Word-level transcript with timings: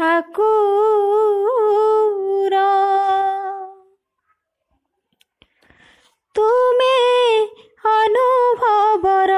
ঠাকুর 0.00 2.54
তুমি 6.36 7.00
অনুভবর 7.98 9.32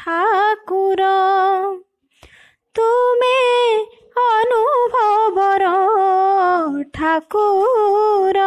ঠাকুর 0.00 1.00
তুমি 2.78 3.40
অনুভবর 4.32 5.62
ঠাকুর 6.96 8.38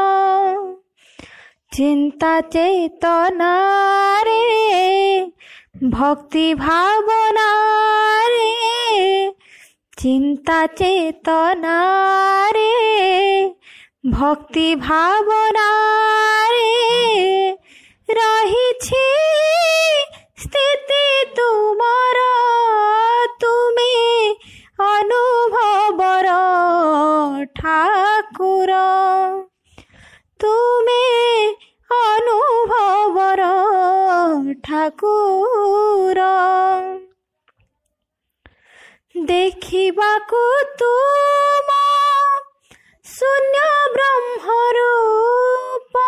চিন্তা 1.76 2.34
চেতনারে 2.54 4.46
ভক্তি 5.98 6.48
ভাবনা 6.64 7.48
চিন্তা 10.02 10.60
চেতনারে 10.80 12.78
ভক্তি 14.18 14.68
ভাবনারে 14.86 16.76
রহিছি 18.20 19.06
স্থিতি 20.44 21.06
তোমার 21.38 22.18
তুমি 23.44 23.96
অনুভবর 24.96 26.28
ঠাকুর 27.60 28.72
তুমি 30.44 31.04
অনুভবর 32.10 33.42
ঠাকুর 34.66 36.20
ଦେଖିବାକୁ 39.28 40.40
ତୁମ 40.80 41.76
ଶୂନ୍ୟ 43.14 43.62
ବ୍ରହ୍ମ 43.96 44.58
ରୂପ 44.78 46.04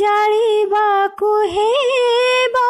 ଜାଣିବାକୁ 0.00 1.30
ହେବ 1.54 2.64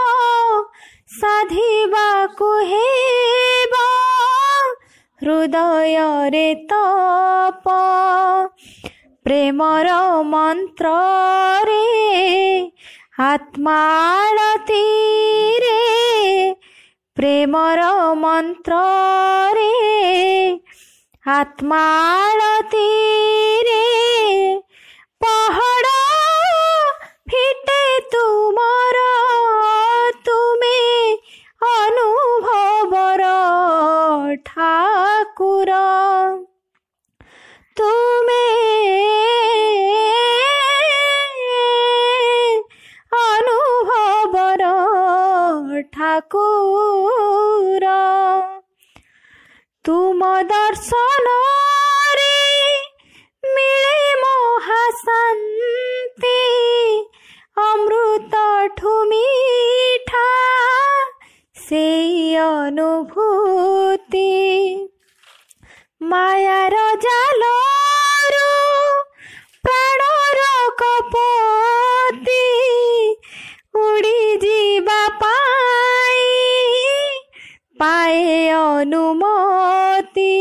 ସାଧିବାକୁ 1.20 2.52
ହେବ 2.74 2.97
ହୃଦୟରେ 5.28 6.44
ତାପ 6.70 7.66
ପ୍ରେମର 9.28 9.96
ମନ୍ତ୍ରରେ 10.34 11.84
ଆତ୍ମାଳତୀରେ 13.30 15.74
ପ୍ରେମର 17.20 17.90
ମନ୍ତ୍ରରେ 18.24 19.70
ଆତ୍ମାଳତୀରେ 21.38 23.84
ପାହାଡ଼ 25.26 25.94
ଫିଟେ 27.34 27.82
ତୁମର 28.16 29.04
ତୁମେ 30.30 30.72
ଅନୁଭବର 31.74 33.34
ଠା 34.52 34.74
পুরা 35.58 35.88
তুমি 37.80 38.48
অনুভবর 43.30 44.62
ঠাকুর 45.96 47.84
তুম 49.86 50.20
দর্শন 50.56 51.26
মিলে 53.56 53.98
মহাশান্তি 54.24 56.44
অমৃত 57.68 58.34
অনুভূতি 62.56 64.32
ମାୟାର 66.10 66.80
ଜାଲ 67.04 67.46
ପ୍ରାଣର 69.68 70.42
କପତି 70.82 72.44
ଉଡ଼ିଯିବା 73.86 75.00
ପାଏ 77.82 78.22
ଅନୁମତି 78.60 80.32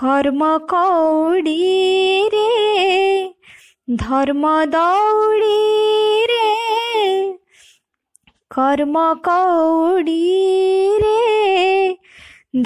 କର୍ମ 0.00 0.50
କୌଡ଼ିରେ 0.74 2.46
ଧର୍ମ 4.06 4.52
ଦୌଡ଼ିରେ 4.76 6.44
କର୍ମ 8.58 9.06
କୌଡ଼ିରେ 9.30 11.16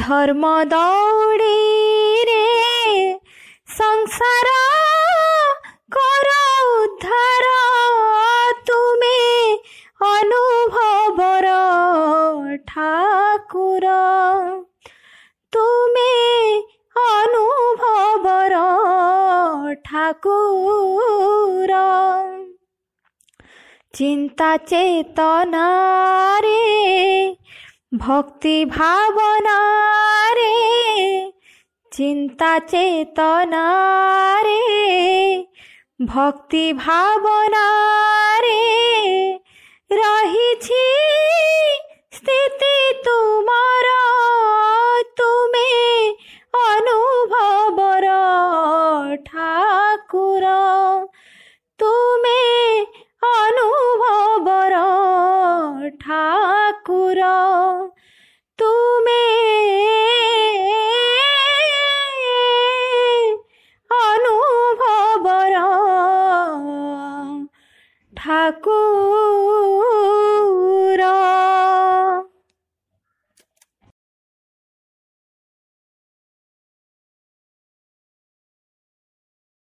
ধর্ম 0.04 0.44
দৌড়ে 0.74 1.60
রে 2.30 2.46
সংসার 3.78 4.48
কর 5.94 6.26
উদ্ধার 6.80 7.44
তুমি 8.68 9.20
অনুভবর 10.14 11.46
ঠাকুর 12.70 13.84
তুমি 15.54 16.14
অনুভবর 17.14 18.52
ঠাকুর 19.88 21.72
চিন্তা 23.96 24.50
চেতনারে 24.70 26.62
ভক্তি 28.06 28.56
ভাবনারে 28.74 30.58
চিন্তা 31.96 32.52
চেতনারে 32.72 34.62
ভক্তি 36.12 36.64
ভাবনারে 36.84 38.62
রহিছি 40.00 40.86